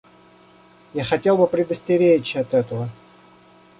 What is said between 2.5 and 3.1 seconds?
этого.